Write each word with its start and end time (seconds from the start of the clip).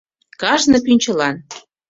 Кажне 0.41 0.77
пӱнчылан. 0.85 1.35